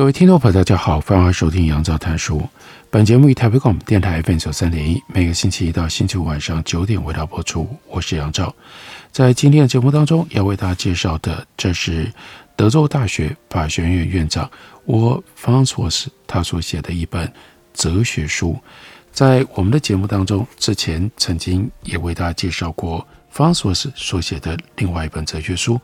[0.00, 2.42] 各位听众朋友，大家好，欢迎收听杨照谈书。
[2.88, 7.68] 本节目以台北广播电台 FM 九三点一，每个星期一到星期五晚上九点为大家播出。
[7.86, 8.54] 我是杨照，
[9.12, 12.10] 在今天的节目当中要为大家介绍的，这是
[12.56, 14.50] 德州大学法学院院长
[14.86, 17.30] 沃方索斯他所写的一本
[17.74, 18.58] 哲学书。
[19.12, 25.80] 在我们的节目当中，之前曾经也为大家介绍过方索斯所写的另外一本哲学书。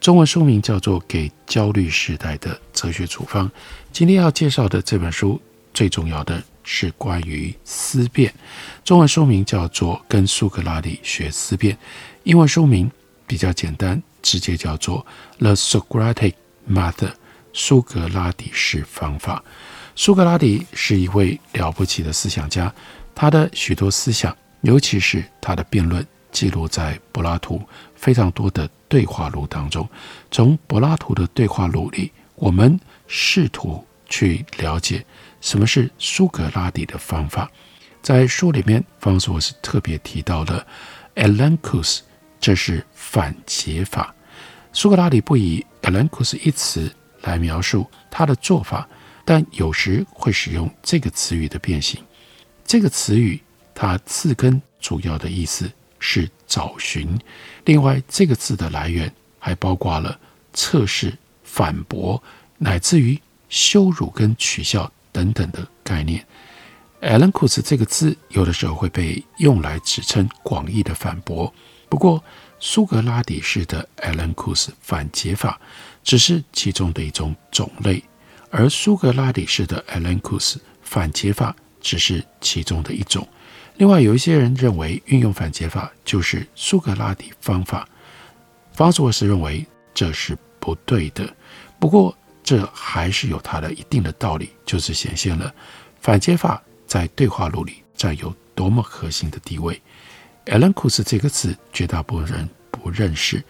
[0.00, 3.48] 中文书名叫做《给焦虑时代的哲学处方》。
[3.92, 5.40] 今天要介绍的这本书，
[5.74, 8.32] 最重要的是关于思辨。
[8.84, 11.74] 中文书名叫做《跟苏格拉底学思辨》，
[12.22, 12.90] 英文书名
[13.26, 15.04] 比较简单，直接叫做
[15.38, 16.34] 《The Socratic
[16.70, 16.92] Method》
[17.52, 19.44] （苏格拉底式方法）。
[19.94, 22.72] 苏格拉底是一位了不起的思想家，
[23.14, 27.60] 他的许多思想，尤其是他的辩论，记录在柏拉图
[27.94, 29.88] 非常多的对话录当中，
[30.30, 35.04] 从柏拉图的对话录里，我们试图去了解
[35.40, 37.50] 什么是苏格拉底的方法。
[38.02, 40.66] 在书里面，方索斯特别提到了
[41.16, 42.00] elenchus，
[42.40, 44.14] 这是反解法。
[44.72, 46.90] 苏格拉底不以 elenchus 一词
[47.22, 48.88] 来描述他的做法，
[49.24, 52.02] 但有时会使用这个词语的变形。
[52.64, 53.40] 这个词语
[53.74, 57.16] 它字根主要的意思是找寻，
[57.64, 60.18] 另外这个字的来源还包括了
[60.52, 62.20] 测试、反驳，
[62.58, 63.16] 乃至于
[63.48, 66.26] 羞辱跟取笑等等的概念。
[67.02, 71.52] elenchus 这个字有的时候会被用来指称广义的反驳，
[71.88, 72.22] 不过
[72.58, 75.60] 苏格拉底式的 elenchus 反詰法
[76.02, 78.02] 只是其中的一种种类，
[78.50, 83.26] 而苏格拉底式的 elenchus 反詰法只是其中的一种。
[83.76, 87.88] 另外，有一些人认为运用反詰法就是苏格拉底方法，
[88.72, 89.64] 方索斯认为
[89.94, 91.34] 这是不对的。
[91.78, 92.14] 不过，
[92.44, 95.52] 这还是有它的一定的道理，就是显现了
[96.00, 99.80] 反詰法在对话录里占有多么核心的地位。
[100.46, 103.42] elenchus 这个词，绝大部分人不认识，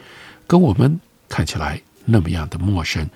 [0.47, 3.09] 跟我们看起来那么样的陌生，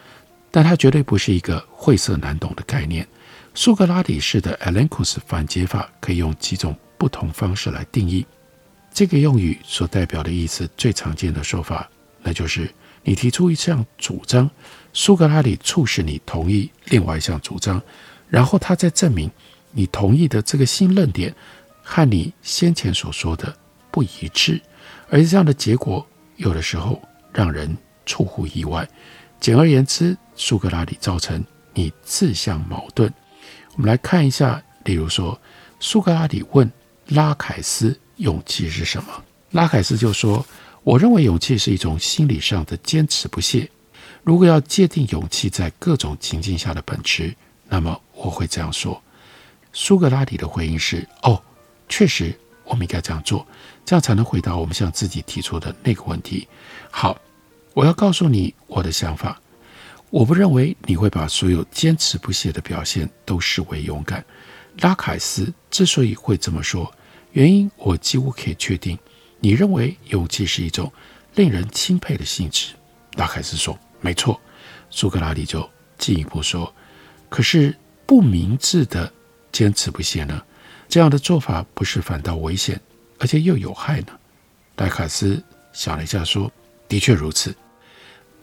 [0.51, 3.07] 但它绝对不是一个晦涩难懂的概念。
[3.55, 6.77] 苏格拉底式的 elenchus 反詰法可以用几种。
[6.97, 8.25] 不同方式来定义
[8.93, 11.91] 这个用语所代表的意思，最常见的说法，
[12.23, 12.73] 那就是
[13.03, 14.49] 你提出一项主张，
[14.93, 17.83] 苏格拉底促使你同意另外一项主张，
[18.29, 19.29] 然后他再证明
[19.73, 21.35] 你同意的这个新论点
[21.83, 23.53] 和你先前所说的
[23.91, 24.61] 不一致，
[25.11, 26.07] 而这样的结果
[26.37, 27.77] 有的时候让人
[28.07, 28.89] 出乎意外。
[29.41, 31.45] 简而言之，苏格拉底造成
[31.75, 33.13] 你自相矛盾。
[33.75, 35.39] 我们来看一下，例如说，
[35.81, 36.71] 苏格拉底问。
[37.09, 39.25] 拉凯斯，勇气是什么？
[39.51, 40.45] 拉凯斯就说
[40.83, 43.71] ：“我认为勇气是一种心理上的坚持不懈。
[44.23, 47.35] 如果要界定勇气在各种情境下的本质，
[47.69, 49.01] 那么我会这样说。”
[49.73, 51.43] 苏格拉底的回应是：“哦，
[51.89, 53.47] 确实，我们应该这样做，
[53.85, 56.49] 这样才能回答我们向自己提出的那个问题。”
[56.91, 57.21] 好，
[57.75, 59.41] 我要告诉你我的想法。
[60.11, 64.25] 我不认为你会把所有坚持不懈的表现都视为勇敢。
[64.81, 66.93] 拉凯斯之所以会这么说，
[67.33, 68.99] 原因我几乎可以确定。
[69.41, 70.93] 你认为勇气是一种
[71.35, 72.75] 令人钦佩的性质？
[73.17, 74.41] 拉凯斯说：“没错。”
[74.91, 76.75] 苏格拉底就进一步说
[77.29, 77.77] ：“可是
[78.07, 79.13] 不明智的
[79.53, 80.43] 坚持不懈呢？
[80.89, 82.81] 这样的做法不是反倒危险，
[83.19, 84.09] 而且又有害呢？”
[84.77, 85.43] 拉凯斯
[85.73, 86.51] 想了一下说
[86.89, 87.55] ：“的确如此。”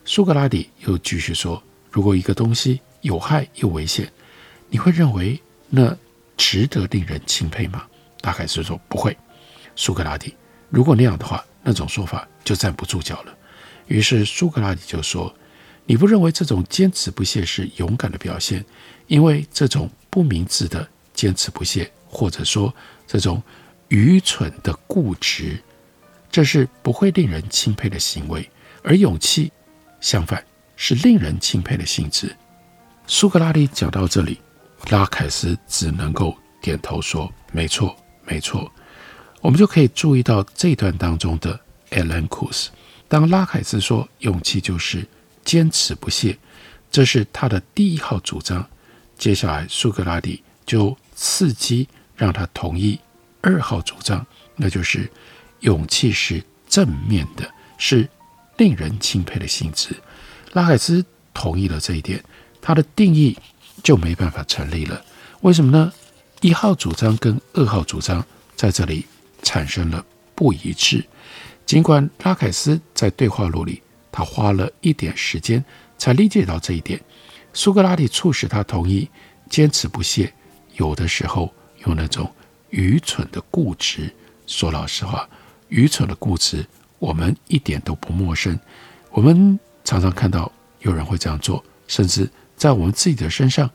[0.06, 1.62] 苏格拉底又继续说
[1.92, 4.12] ：“如果一个东西有害又危险，
[4.70, 5.98] 你会认为那？”
[6.42, 7.84] 值得令人钦佩吗？
[8.20, 9.16] 大概是说不会。
[9.76, 10.36] 苏格拉底，
[10.72, 13.38] 如果那样的话，那种说法就站不住脚了。
[13.86, 15.32] 于是苏格拉底就说
[15.86, 18.66] ：“你不认为这种坚持不懈是勇敢的表现？
[19.06, 22.74] 因为这种不明智的坚持不懈，或者说
[23.06, 23.40] 这种
[23.90, 25.62] 愚蠢的固执，
[26.32, 28.50] 这是不会令人钦佩的行为。
[28.84, 29.52] 而勇气，
[30.00, 30.44] 相反
[30.76, 32.36] 是令人钦佩的性质。”
[33.06, 34.40] 苏格拉底讲到这里。
[34.90, 37.96] 拉凯斯只能够点头说：“没错，
[38.26, 38.72] 没错。”
[39.42, 42.68] 我们就可以注意到这段当中的 elencus
[43.08, 45.06] 当拉凯斯说勇气就是
[45.44, 46.38] 坚持不懈，
[46.92, 48.68] 这是他的第一号主张。
[49.18, 53.00] 接下来苏格拉底就伺机让他同意
[53.42, 54.26] 二号主张，
[54.56, 55.10] 那就是
[55.62, 58.08] 勇气是正面的，是
[58.58, 59.96] 令人钦佩的性质。
[60.54, 62.24] 拉凯斯同意了这一点，
[62.62, 63.38] 他的定义
[63.84, 65.04] 就没办法成立了。
[65.42, 65.92] 为什么呢？
[66.42, 68.26] 一号主张跟二号主张
[68.56, 69.06] 在这里
[69.44, 71.06] 产生了不一致。
[71.66, 73.82] 尽管拉凯斯在对话录里，
[74.12, 75.64] 他花了一点时间
[75.98, 77.00] 才理解到这一点。
[77.54, 79.08] 苏格拉底促使他同意
[79.50, 80.34] 坚持不懈，
[80.76, 81.54] 有的时候
[81.86, 82.30] 用那种
[82.72, 84.14] 愚蠢的固执。
[84.48, 85.30] 说老实话，
[85.70, 86.66] 愚蠢的固执，
[86.98, 88.60] 我们一点都不陌生。
[89.12, 92.30] 我们常常看到有人会这样做，甚至
[92.62, 93.68] 在我们自己的身上，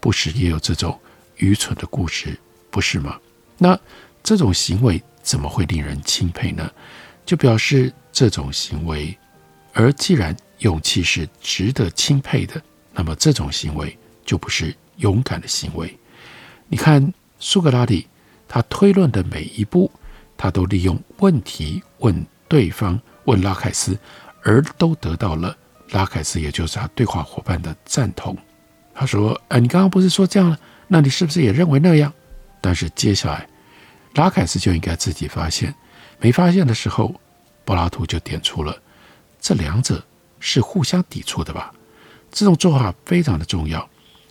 [0.00, 1.00] 不时也有这种
[1.38, 2.38] 愚蠢的故事，
[2.70, 3.18] 不是吗？
[3.56, 3.80] 那
[4.22, 6.70] 这种行为怎么会令人钦佩呢？
[7.24, 9.16] 就表示这种行为，
[9.72, 12.62] 而既然勇气是值得钦佩的，
[12.92, 13.96] 那么这种行为
[14.26, 15.98] 就不是勇敢的行为。
[16.68, 18.06] 你看苏格拉底，
[18.46, 19.90] 他推论的每一步，
[20.36, 22.14] 他都利用问题问
[22.46, 23.98] 对方，问拉凯斯，
[24.42, 25.56] 而都得到了
[25.90, 28.36] 拉凯斯，也就是他对话伙伴的赞同。
[28.94, 30.58] 他说：“哎，你刚刚不是说这样了？
[30.88, 32.12] 那你是不是也认为那样？”
[32.60, 33.46] 但是接下来，
[34.14, 35.74] 拉凯斯就应该自己发现。
[36.18, 37.14] 没发现的时候，
[37.64, 38.76] 柏拉图就点出了
[39.40, 40.02] 这两者
[40.40, 41.72] 是互相抵触的吧？
[42.30, 43.88] 这种做法非常的重要，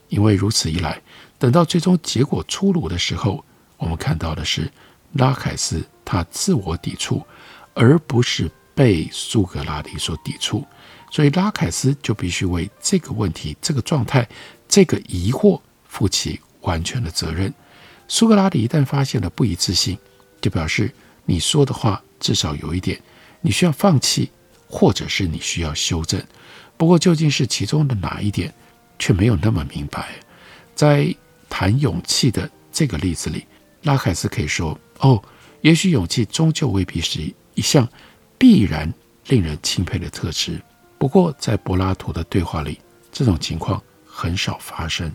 [0.10, 1.02] 因为如此一来，
[1.38, 3.44] 等到最终结果出炉的时候，
[3.78, 4.72] 我们看到的是
[5.14, 7.22] 拉凯斯他自我抵触，
[7.74, 10.66] 而不是被苏格拉底所抵触。
[11.14, 14.28] 所以拉凯斯就必须为这个问题、这个状态、
[14.68, 17.54] 这个疑惑负起完全的责任。
[18.08, 19.96] 苏格拉底一旦发现了不一致性，
[20.42, 20.92] 就表示。
[21.26, 23.02] 你说的话至少有一点，
[23.40, 24.30] 你需要放弃，
[24.68, 26.22] 或者是你需要修正。
[26.76, 28.54] 不过究竟是其中的哪一点，
[29.00, 30.10] 却没有那么明白。
[30.76, 31.16] 在
[31.48, 33.46] 谈勇气的这个例子里，
[33.84, 35.24] 拉凯斯可以说：“哦，
[35.62, 37.88] 也许勇气终究未必是一项
[38.38, 38.94] 必然
[39.28, 40.62] 令人钦佩的特质。”
[41.04, 42.80] 不过在柏拉图的对话里，
[43.12, 45.14] 这种情况很少发生。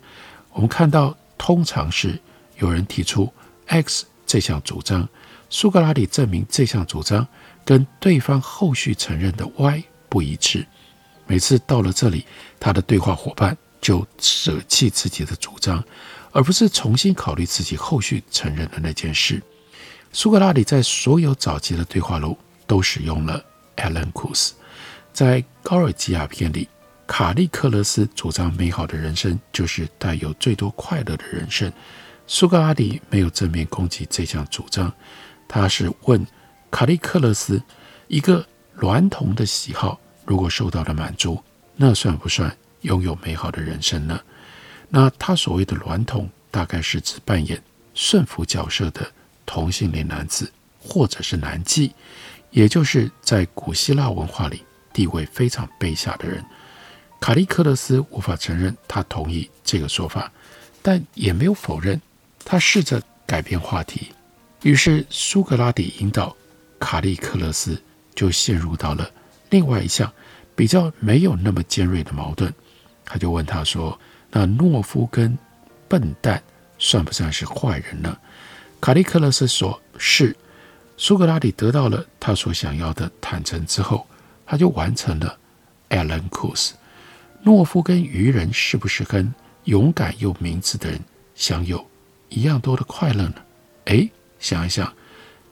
[0.53, 2.21] 我们看到，通常是
[2.59, 3.33] 有人提出
[3.65, 5.09] X 这项主张。
[5.49, 7.27] 苏格拉底证明这项主张
[7.65, 10.67] 跟对方后续承认的 Y 不一致。
[11.27, 12.27] 每次到了这里，
[12.61, 15.83] 他的对话伙伴就舍弃自己的主张，
[16.33, 19.43] 而不是重新考虑自己后续承认的那件事。
[20.13, 22.37] 苏格拉底在所有早期的对话录
[22.67, 23.43] 都使用了
[23.77, 24.51] elenchus。
[25.19, 26.69] 在高尔基亚篇里，
[27.05, 31.73] 卡利克勒斯主张美好的人生就是带有最多快乐的人生。
[32.29, 34.95] 苏格拉底没有正面攻击这项主张。
[35.49, 36.25] 他是问
[36.71, 37.61] 卡利克勒斯，
[38.07, 38.47] 一个
[38.79, 41.43] 娈童的喜好如果受到了满足，
[41.75, 44.21] 那算不算拥有美好的人生呢？
[44.89, 47.61] 那他所谓的娈童，大概是指扮演
[47.93, 49.05] 顺服角色的
[49.45, 50.49] 同性恋男子，
[50.79, 51.91] 或者是男妓，
[52.53, 54.63] 也就是在古希腊文化里
[54.99, 56.45] 地位非常卑下的人。
[57.21, 60.29] 卡利克勒斯无法承认他同意这个说法，
[60.83, 62.03] 但也没有否认，
[62.45, 64.09] 他试着改变话题。
[64.65, 66.37] 于是，苏格拉底引导
[66.81, 67.81] 卡利克勒斯
[68.13, 69.09] 就陷入到了
[69.51, 70.13] 另外一项
[70.57, 72.53] 比较没有那么尖锐的矛盾。
[73.05, 73.97] 他就问他说
[74.33, 75.39] ：“那懦夫跟
[75.87, 76.43] 笨蛋
[76.77, 78.19] 算不算是坏人呢？”
[78.83, 80.35] 卡利克勒斯说：“是。”
[81.01, 84.05] 苏格拉底得到了他所想要的坦诚之后，
[84.49, 85.39] 他就完成了
[85.91, 86.71] elenchus。
[87.45, 89.33] 懦夫跟愚人是不是跟
[89.65, 90.99] 勇敢又明智的人
[91.35, 91.87] 享有
[92.31, 93.35] 一样多的快乐呢？
[93.85, 94.11] 诶。
[94.41, 94.95] 想一想，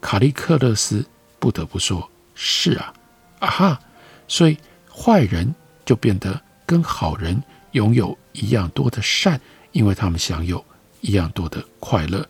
[0.01, 1.05] 卡利克勒斯
[1.41, 2.95] 不得不说：“是啊，
[3.41, 3.81] 啊哈！”
[4.29, 4.57] 所以
[4.89, 5.53] 坏人
[5.85, 9.41] 就变得跟好人拥有一样多的善，
[9.73, 10.65] 因为他们享有
[11.01, 12.25] 一样多的快乐。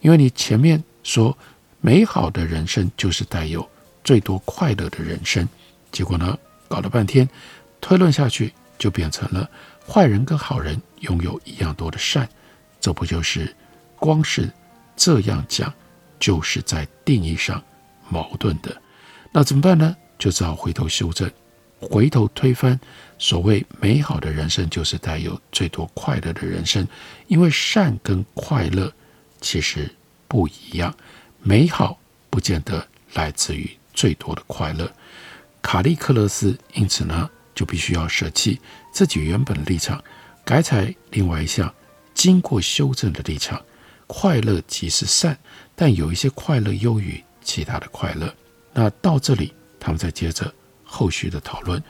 [0.00, 1.38] 因为你前面说
[1.80, 3.68] 美好的人生就是带有
[4.02, 5.48] 最多快乐的人生，
[5.90, 7.28] 结果呢，搞了半天
[7.80, 9.48] 推论下去，就变成了
[9.88, 12.28] 坏人跟好人拥有一样多的善，
[12.80, 13.54] 这不就是
[13.96, 14.50] 光是
[14.96, 15.72] 这样讲？
[16.18, 17.64] 就是在定义上
[18.10, 18.76] 矛盾的，
[19.32, 19.96] 那怎么办呢？
[20.18, 21.30] 就只好回头修正，
[21.80, 22.78] 回头推翻
[23.18, 26.86] 所谓美好的人生就是带有最多快乐的人生，
[27.26, 28.92] 因为善跟快乐
[29.40, 29.90] 其实
[30.28, 30.94] 不一样，
[31.40, 34.92] 美好不见得来自于最多的快乐。
[35.62, 38.60] 卡利克勒斯因此呢，就必须要舍弃
[38.92, 40.02] 自己原本的立场，
[40.44, 41.72] 改采另外一项
[42.14, 43.60] 经过修正的立场。
[44.06, 45.38] 快乐即是善，
[45.76, 48.34] 但有一些快乐优于其他的快乐。
[48.72, 50.52] 那到这里，他们再接着
[50.82, 51.80] 后续的讨论。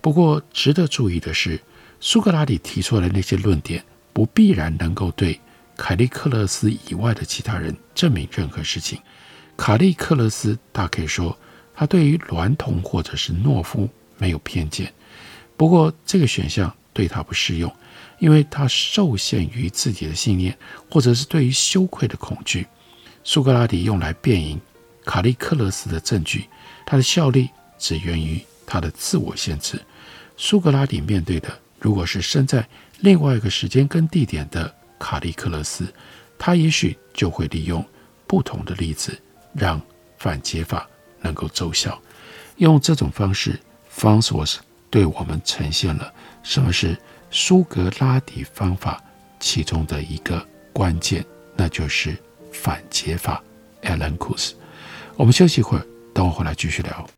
[0.00, 1.60] 不过，值得注意的是，
[2.00, 5.40] 苏格拉底提出来的那些论点，不必然能够对
[5.76, 9.00] 凯利克勒斯以外的其他人证明任何事情。
[9.56, 11.38] 卡利克勒斯大可以说，
[11.78, 14.92] 他对于娈童或者是懦夫没有偏见。
[15.56, 17.72] 不过，这个选项对他不适用，
[18.18, 20.58] 因为他受限于自己的信念，
[20.90, 22.66] 或者是对于羞愧的恐惧。
[23.22, 24.60] 苏格拉底用来辩赢
[25.04, 26.46] 卡利克勒斯的证据，
[26.84, 29.80] 他的效力只源于他的自我限制。
[30.36, 32.68] 苏格拉底面对的，如果是身在
[32.98, 35.86] 另外一个时间跟地点的卡利克勒斯，
[36.36, 37.84] 他也许就会利用
[38.26, 39.16] 不同的例子，
[39.54, 39.80] 让
[40.18, 40.88] 反解法
[41.20, 42.00] 能够奏效。
[42.56, 43.58] 用这种方式
[43.94, 44.58] ，Fons was
[44.90, 46.96] 对我们呈现了什么是
[47.30, 49.02] 苏格拉底方法
[49.38, 51.24] 其中的一个关键，
[51.56, 52.16] 那就是
[52.52, 53.42] 反解法。
[53.82, 54.54] Alan Kus，
[55.14, 57.17] 我们休息一会儿，等我回来继续聊。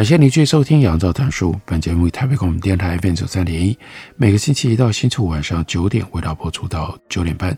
[0.00, 1.52] 感谢您继续收听《杨照谈书》。
[1.66, 3.78] 本节目以台北广播电台 FM 九三点一，
[4.16, 7.54] 每个星期一到星期五晚上九点为大家播出到九点半。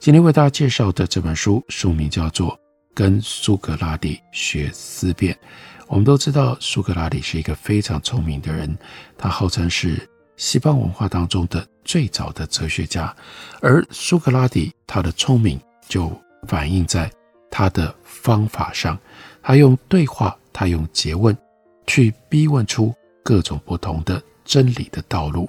[0.00, 2.48] 今天为大家介绍的这本书书名叫做
[2.94, 5.34] 《跟苏格拉底学思辨》。
[5.86, 8.74] 我们都知道，苏格拉底是一个非常聪明的人，
[9.18, 10.08] 他号称是
[10.38, 13.14] 西方文化当中的最早的哲学家。
[13.60, 16.10] 而苏格拉底他的聪明就
[16.48, 17.12] 反映在
[17.50, 18.98] 他的方法上，
[19.42, 21.36] 他用对话，他用诘问。
[21.86, 25.48] 去逼问出各种不同的真理的道路，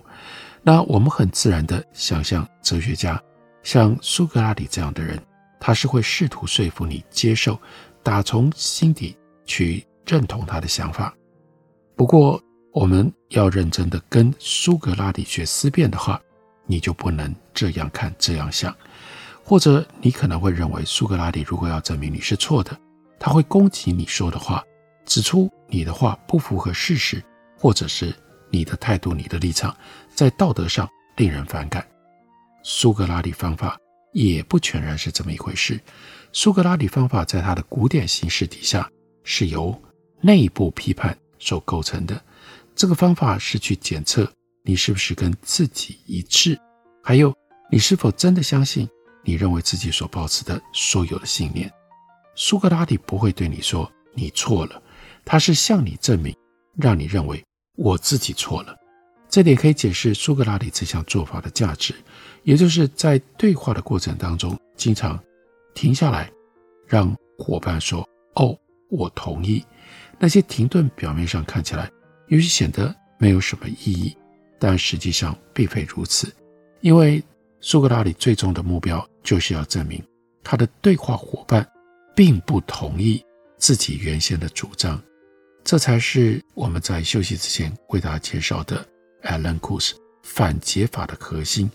[0.62, 3.22] 那我们很自然的想象，哲学家
[3.64, 5.22] 像苏格拉底这样的人，
[5.60, 7.60] 他是会试图说服你接受，
[8.02, 11.14] 打从心底去认同他的想法。
[11.96, 16.20] 不过，我们要认真的跟苏格拉底学思辨的话，
[16.66, 18.76] 你就不能这样看这样想，
[19.44, 22.78] 或者你可能会认为，苏格拉底如果要证明你是错的，
[23.20, 24.64] 他会攻击你说的话。
[25.06, 27.24] 指出你的话不符合事实，
[27.58, 28.14] 或者是
[28.50, 29.76] 你的态度、你的立场
[30.14, 31.86] 在道德上令人反感。
[32.64, 33.78] 苏格拉底方法
[34.14, 35.80] 也不全然是这么一回事。
[36.32, 38.90] 苏格拉底方法在它的古典形式底下
[39.24, 39.80] 是由
[40.22, 42.20] 内部批判所构成的。
[42.76, 44.32] 这个方法是去检测
[44.64, 46.58] 你是不是跟自己一致，
[47.04, 47.34] 还有
[47.70, 48.90] 你是否真的相信
[49.24, 51.72] 你认为自己所抱持的所有的信念。
[52.36, 54.82] 苏格拉底不会对你说你错了。
[55.26, 56.36] 他是向你证明，
[56.76, 57.44] 让你认为
[57.76, 58.76] 我自己错了，
[59.30, 61.94] 这点可以解释苏格拉底这项做法的价值，
[62.44, 65.20] 也就是在对话的过程当中，经常
[65.74, 66.32] 停下来，
[66.88, 68.58] 让伙伴说：“哦，
[68.90, 69.64] 我同意。”
[70.20, 71.90] 那些停顿表面上看起来
[72.28, 74.16] 也许显得没有什么意义，
[74.60, 76.34] 但实际上并非如此，
[76.82, 77.22] 因为
[77.60, 80.02] 苏格拉底最终的目标就是要证明
[80.44, 81.68] 他的对话伙伴
[82.16, 83.24] 并不同意
[83.58, 85.02] 自己原先的主张。
[85.64, 88.86] 这才是我们在休息之前为大家介绍的
[89.24, 91.72] Alan kus 反解法的核心，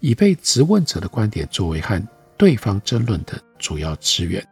[0.00, 2.00] 以被质问者的观点作为和
[2.36, 4.46] 对方争论的主要资源。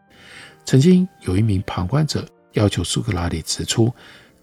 [0.65, 3.93] 曾经有一名旁观者要求苏格拉底指出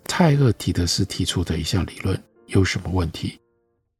[0.04, 3.40] 泰厄提德斯提出的一项理论有什么问题，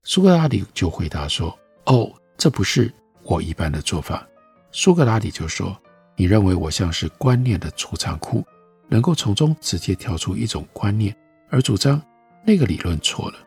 [0.04, 2.92] 苏格拉底就回答说：“哦，这不是
[3.24, 4.26] 我一般的做法。”
[4.72, 5.78] 苏格拉底就说
[6.16, 8.46] ：“你认为我像是观念的储藏库，
[8.88, 11.16] 能够从中直接跳出一种观念，
[11.50, 12.02] 而主张
[12.46, 13.38] 那个理论错了。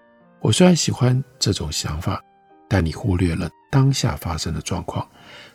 [0.40, 2.22] 我虽然喜欢这种想法，
[2.68, 5.08] 但你忽略了当下发生的状况。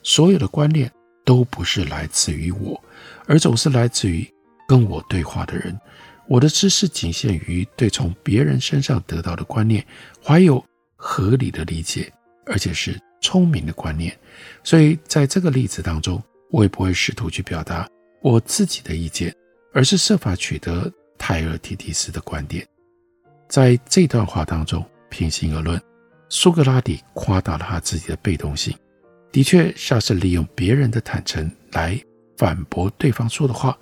[0.04, 0.92] 所有的观念
[1.24, 2.82] 都不是来自于我，
[3.28, 4.28] 而总是来自于
[4.68, 5.80] 跟我对话的人。
[6.28, 9.86] 我的知识仅限于对从别人身上得到的观念
[10.24, 10.64] 怀有
[10.96, 12.12] 合理的理解，
[12.46, 14.16] 而且是。”聪明的观念，
[14.64, 17.90] 所以在这个例子当中，我也不会试图去表达
[18.22, 19.36] 我自己的意见，
[19.76, 22.66] 而是设法取得泰尔提提斯的观点。
[23.50, 25.80] 在这段话当中，平心而论，
[26.30, 28.74] 苏格拉底夸大了他自己的被动性，
[29.34, 32.02] 的确像是利用别人的坦诚来
[32.38, 33.78] 反驳对方说的话。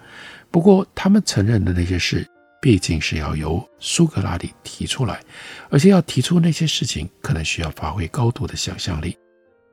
[0.50, 2.28] 不过，他们承认的那些事。
[2.62, 5.22] 毕竟是要由苏格拉底提出来，
[5.70, 9.18] 而且要提出那些事情，可能需要发挥高度的想象力。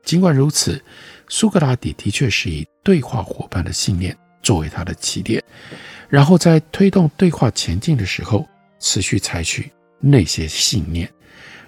[0.03, 0.83] 尽管如此，
[1.29, 5.43] 苏格拉底的确是以对话伙伴的信念作为他的起点，
[6.09, 11.11] 然后在推动对话前进的时候，持续采取那些信念。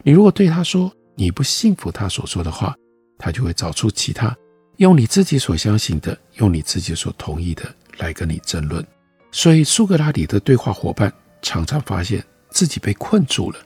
[0.03, 2.75] 你如果对他说你不信服他所说的话，
[3.19, 4.37] 他就会找出其他
[4.79, 7.63] 用你自己所相信的、用你自己所同意的
[7.99, 8.85] 来跟你争论。
[9.31, 13.59] 所以，苏格拉底的对话伙伴常常发现自己被困住了，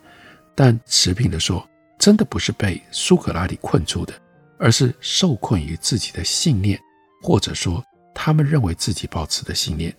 [0.55, 1.67] 但持平地说，
[1.99, 4.13] 真的不是被苏格拉底困住的，
[4.59, 6.79] 而是受困于自己的信念，
[7.23, 7.83] 或者说
[8.17, 9.95] 他们认为自己抱持的信念。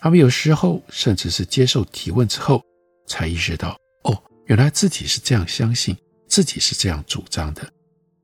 [0.00, 2.62] 他们有时候甚至是接受提问之后，
[3.08, 5.96] 才意识到，哦，原来自己是这样相信，
[6.28, 7.68] 自己是这样主张的。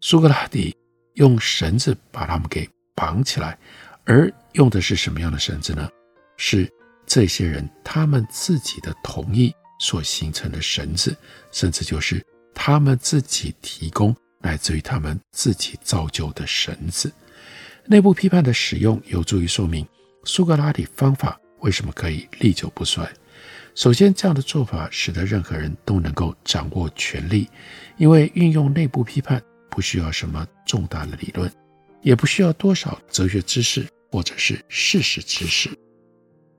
[0.00, 0.74] 苏格拉底
[1.14, 3.59] 用绳子把他们给绑起来，
[4.05, 5.90] 而用的是什么样的绳子呢？
[6.37, 6.70] 是。
[7.05, 11.14] 这些人他们自己的同意所形成的绳子，
[11.50, 12.24] 甚至就是
[12.55, 17.12] 他们自己提供来自于他们自己造就的绳子。
[17.87, 19.87] 内部批判的使用有助于说明
[20.25, 23.09] 苏格拉底方法为什么可以历久不衰。
[23.75, 27.49] 首先，这样的做法使得任何人都能够掌握权力，
[27.97, 31.51] 因为运用内部批判不需要什么重大的理论，
[32.03, 35.71] 也不需要多少哲学知识或者是事实知识。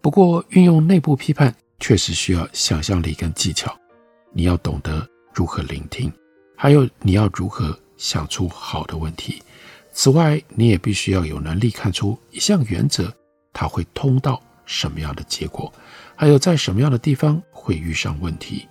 [0.02, 3.74] 不过，运用内部批判确实需要想象力跟技巧。
[4.34, 6.12] 你要懂得如何聆听，
[6.58, 9.42] 还有你要如何想出好的问题。
[9.94, 13.14] 此外，你也必须要有能力看出一项原则，
[13.54, 15.72] 它会通到什么样的结果，
[16.16, 18.68] 还有在什么样的地方会遇上问题。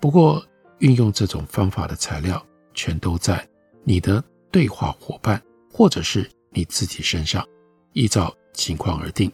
[0.00, 0.42] 不过，
[0.78, 3.46] 运用这种方法的材料，全都在
[3.82, 7.46] 你的对话伙伴或者是你自己身上，
[7.92, 9.30] 依照情况而定。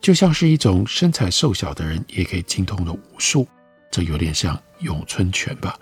[0.00, 3.46] 就像是一种身材瘦小的人也可以精通的武术，
[3.90, 5.78] 这有点像咏春拳吧。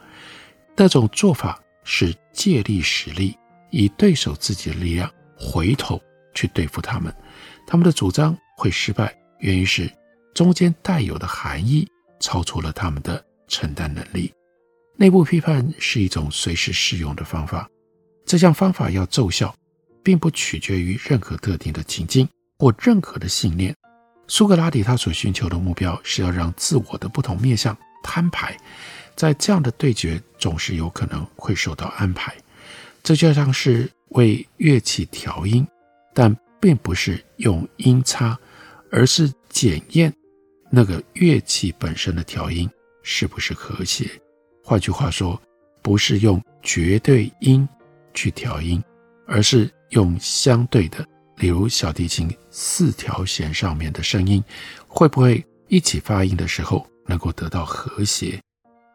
[0.76, 3.36] 那种做法是借力使力，
[3.72, 6.00] 以对手自己的力量回头
[6.32, 7.12] 去对付他们。
[7.66, 9.90] 他们的主张会失败，原因是
[10.32, 11.88] 中间带有的含义
[12.20, 14.32] 超出了他们的承担能力。
[14.96, 17.68] 内部批判是一种随时适用的方法，
[18.24, 19.52] 这项方法要奏效，
[20.02, 23.74] 并不取决于任何特定的情境或任何的信念。
[24.28, 28.56] 苏格拉底他所寻求的目标是要让自我的不同面向摊牌，
[29.16, 32.35] 在这样的对决总是有可能会受到安排。
[33.02, 35.66] 这就像是为乐器调音，
[36.14, 38.38] 但并不是用音叉，
[38.90, 40.12] 而是检验
[40.70, 42.70] 那个乐器本身的调音
[43.02, 44.08] 是不是和谐。
[44.62, 45.40] 换句话说，
[45.82, 47.68] 不是用绝对音
[48.14, 48.82] 去调音，
[49.26, 51.04] 而是用相对的。
[51.38, 54.42] 例如小提琴四条弦上面的声音，
[54.86, 58.40] 会不会一起发音的时候能够得到和谐？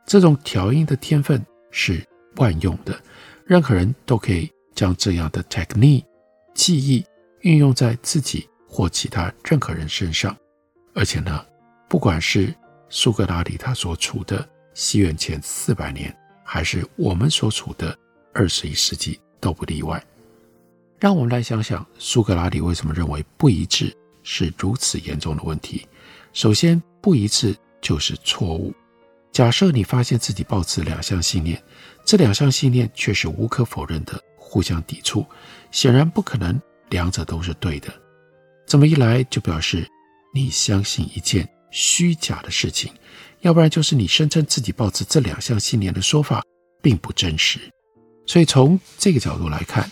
[0.06, 2.02] 这种调音的天分是
[2.38, 2.98] 万用的，
[3.48, 6.04] 任何人都可以将这样的 technique
[6.54, 7.06] 技艺
[7.42, 10.36] 运用在自己或其他任何人身上。
[10.94, 11.46] 而且呢，
[11.88, 12.54] 不管是
[12.90, 17.98] 苏格拉底他所处的西元前四百年，还是我们所处的
[18.34, 20.04] 二十一世纪，都不例外。
[21.00, 25.88] 让我们来想想，苏格拉底为什么认为不一致是如此严重的问题。
[26.34, 28.74] 首先，不一致就是错误。
[29.38, 31.64] 假设你发现自己抱持两项信念，
[32.04, 35.24] 这两项信念却是无可否认的互相抵触，
[35.70, 37.94] 显然不可能两者都是对的。
[38.66, 39.88] 这么一来，就表示
[40.34, 42.92] 你相信一件虚假的事情，
[43.42, 46.42] 要不然就是你声称自己抱持这两项信念的说法
[46.82, 47.60] 并不真实。
[48.26, 49.88] 所以，从这个角度来看，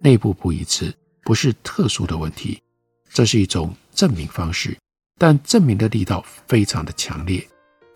[0.00, 0.92] 内部不一致
[1.22, 2.60] 不是特殊的问题，
[3.12, 4.76] 这是一种证明方式，
[5.18, 7.46] 但证明的力道非常的强烈。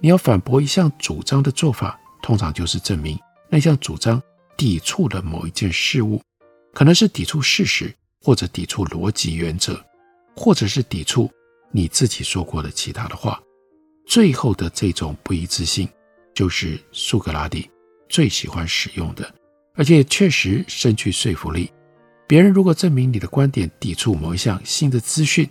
[0.00, 4.22] 你要反驳一项主张的做法，通常就是证明那项主张
[4.56, 6.20] 抵触了某一件事物，
[6.72, 9.82] 可能是抵触事实，或者抵触逻辑原则，
[10.34, 11.30] 或者是抵触
[11.70, 13.40] 你自己说过的其他的话。
[14.06, 15.88] 最后的这种不一致性，
[16.34, 17.68] 就是苏格拉底
[18.08, 19.34] 最喜欢使用的，
[19.74, 21.72] 而且确实深具说服力。
[22.28, 25.48] 别人如果证明你的观点抵触某一项新的资讯，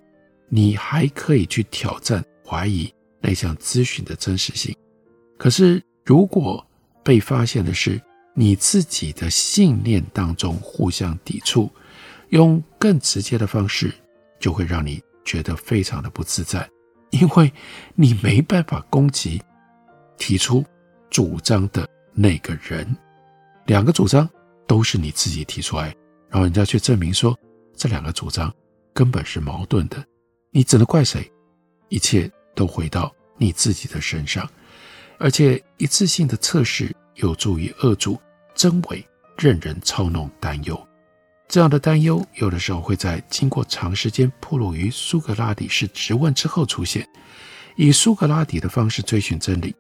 [0.49, 2.93] 你还可以去挑战、怀疑
[3.25, 4.75] 那项咨询的真实性。
[5.35, 6.63] 可是，如果
[7.03, 7.99] 被发现的是
[8.35, 11.71] 你自己的信念当中互相抵触，
[12.29, 13.91] 用更直接的方式，
[14.39, 16.69] 就会让你觉得非常的不自在，
[17.09, 17.51] 因为
[17.95, 19.41] 你没办法攻击
[20.17, 20.63] 提出
[21.09, 22.95] 主张的那个人。
[23.65, 24.29] 两个主张
[24.67, 25.85] 都是你自己提出来，
[26.29, 27.35] 然后人家却证明说
[27.75, 28.53] 这两个主张
[28.93, 30.05] 根本是矛盾的，
[30.51, 31.27] 你只能怪谁？
[31.89, 34.49] 一切都回到你自己的身上，
[35.19, 38.19] 而且一次性的测试有助于扼住
[38.55, 39.05] 真伪
[39.37, 40.87] 任人操弄担忧。
[41.47, 47.07] 这样的担忧有的时候会在经过长时间暴露于苏格拉底式质问之后出现。
[47.77, 49.75] 以苏格拉底的方式追寻真理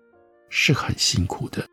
[0.49, 1.65] 是很辛苦的。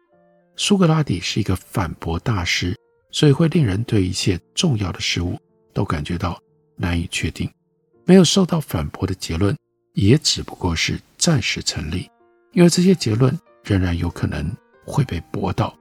[0.55, 2.79] 苏格拉底是一个反驳大师，
[3.11, 5.37] 所以会令人对一切重要的事物
[5.75, 6.41] 都感觉到
[6.77, 7.51] 难以确定。
[8.05, 9.57] 没有受到反驳的结论
[9.95, 12.11] 也只不过是暂时成立，
[12.53, 14.51] 因为这些结论仍然有可能
[14.85, 15.77] 会被驳倒。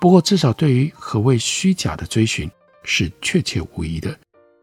[0.00, 2.50] 不过至少对于何谓虚假的追寻，
[2.82, 4.16] 是确切无疑的。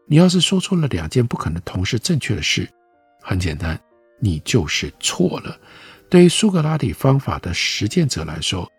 [0.06, 2.68] 你要是说出了两件不可能同时正确的事，
[3.22, 3.80] 很简单，
[4.18, 5.58] 你就是错了。
[6.10, 8.70] 对于苏格拉底方法的实践者来说，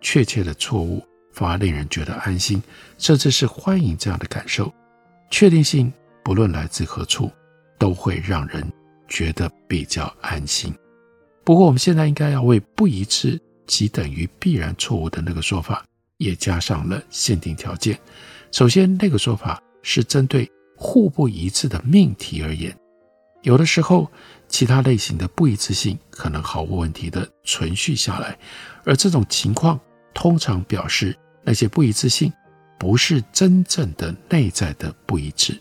[0.00, 2.62] 确切的错误反而令人觉得安心，
[2.98, 4.72] 甚至是欢迎这样的感受。
[5.30, 5.90] 确定性
[6.24, 7.30] 不论来自何处，
[7.78, 8.70] 都会让人
[9.10, 10.74] 觉得比较安心。
[11.44, 15.84] 不过，我们现在应该要为不一致即等于必然错误的那个说法，
[16.16, 17.98] 也加上了限定条件。
[18.52, 22.74] 首先，那个说法是针对互不一致的命题而言。
[23.42, 24.10] 有的时候，
[24.48, 28.38] 其他类型的不一致性可能毫无问题地存续下来，
[28.84, 29.80] 而这种情况
[30.12, 32.32] 通常表示那些不一致性
[32.78, 35.58] 不是真正的内在的不一致。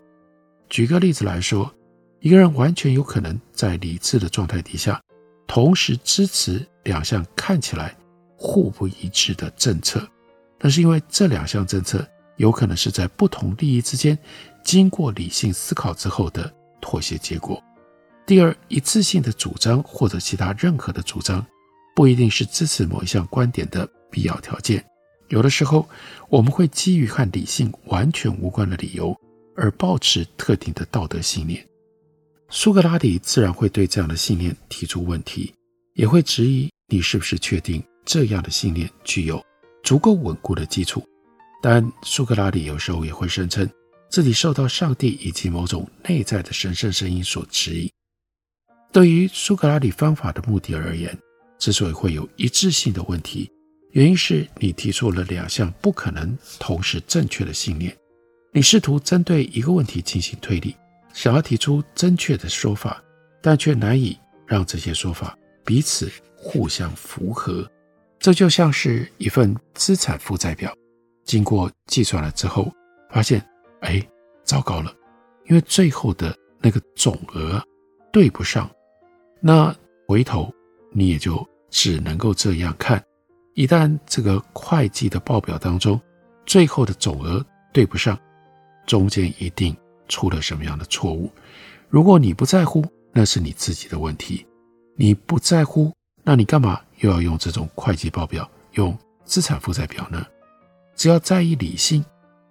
[0.69, 1.73] 举个例子来说，
[2.19, 5.01] 一个人完全有可能在理智的状态底下，
[5.47, 7.95] 同时支持两项看起来
[8.35, 10.07] 互不一致的政策，
[10.59, 12.05] 那是因为这两项政策。
[12.39, 14.17] 有可能是在不同利益之间
[14.63, 17.61] 经过理性思考之后的妥协结果。
[18.25, 21.45] 第二，一次性的主张或者其他任何的主张，
[21.93, 24.81] 不一定是支持某一项观点的必要条件。
[25.27, 25.85] 有的时候，
[26.29, 29.13] 我们会基于和理性完全无关的理由
[29.57, 31.68] 而抱持特定的道德信念。
[32.51, 35.53] 苏格拉底自然会对这样的信念提出问题，
[35.93, 39.43] 也会质疑你是不是确定这样的信念具有
[39.83, 41.03] 足够稳固的基础。
[41.61, 43.69] 但苏格拉底有时候也会声称
[44.09, 47.89] 自己受到上帝以及某种内在的神圣声音所指引。
[48.91, 51.15] 对于苏格拉底方法的目的而言，
[51.59, 53.47] 之所以会有一致性的问题，
[53.91, 57.95] 原因是你提出了两项不可能同时正确的信念。
[58.51, 60.75] 你试图针对一个问题进行推理，
[61.13, 63.03] 想要提出正确的说法，
[63.41, 67.69] 但却难以让这些说法彼此互相符合。
[68.19, 70.73] 这就像是一份资产负债表。
[71.23, 72.71] 经过计算了之后，
[73.11, 73.43] 发现，
[73.81, 74.05] 哎，
[74.43, 74.93] 糟糕了，
[75.47, 77.63] 因为最后的那个总额
[78.11, 78.69] 对不上。
[79.39, 79.73] 那
[80.07, 80.53] 回头
[80.91, 83.01] 你也就只能够这样看。
[83.53, 85.99] 一旦这个会计的报表当中
[86.45, 88.19] 最后的总额对不上，
[88.85, 89.75] 中间一定
[90.09, 91.31] 出了什么样的错误。
[91.87, 94.45] 如果你不在乎，那是你自己的问题。
[94.97, 95.93] 你不在乎，
[96.23, 100.25] 那你干嘛又要用这种会计报表，用资产负债表呢？
[100.95, 102.03] 只要在意理性，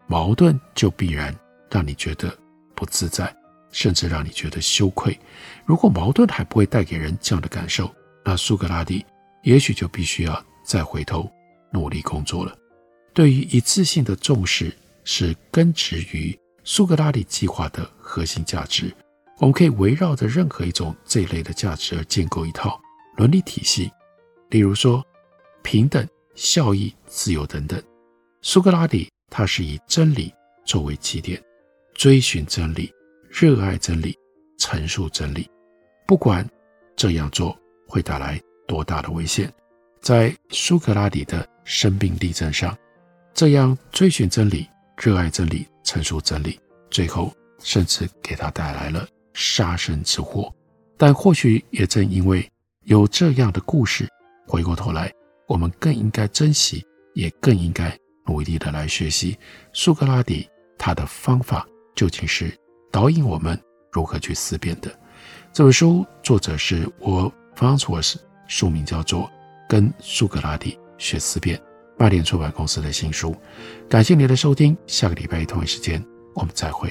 [0.07, 1.39] 矛盾就必然
[1.71, 2.35] 让你觉得
[2.75, 3.37] 不自在，
[3.71, 5.19] 甚至让你觉得羞愧。
[5.67, 7.95] 如果矛盾还不会带给人这样的感受，
[8.25, 9.05] 那苏格拉底
[9.43, 11.31] 也许就必须要再回头
[11.71, 12.57] 努力工作了。
[13.13, 16.39] 对于一次性的重视是根植于
[16.71, 18.95] 苏格拉底计划的核心价值。
[19.39, 22.79] 我们可以围绕着任何一种这一类的价值而建构一套
[23.17, 23.91] 伦理体系，
[24.51, 25.03] 例如说
[25.63, 27.83] 平等、效益、自由等等。
[28.43, 30.31] 苏格拉底，他是以真理
[30.67, 31.43] 作为起点，
[31.95, 32.93] 追寻真理，
[33.31, 34.15] 热爱真理，
[34.59, 35.49] 陈述真理。
[36.07, 36.47] 不管
[36.95, 39.51] 这样做会带来多大的危险，
[40.03, 42.77] 在苏格拉底的生命历程上，
[43.33, 50.55] 这样追寻真理、热爱真理、陈述真理，最后甚至给他带来了杀身之祸。
[50.99, 52.47] 但或许也正因为
[52.85, 54.07] 有这样的故事，
[54.47, 55.11] 回过头来，
[55.47, 59.39] 我们更应该珍惜，也更应该努力的来学习
[59.73, 60.47] 苏格拉底
[60.77, 62.55] 他的方法究竟是
[62.93, 63.59] 导引我们
[63.91, 64.95] 如何去思辨的。
[65.55, 69.23] 这本书作者是我 Farnsworth，书名叫做
[69.67, 71.57] 《跟苏格拉底学思辨》，
[71.99, 73.37] 八点出版公司的新书。
[73.89, 76.03] 感谢您的收听，下个礼拜同一时间
[76.35, 76.91] 我们再会。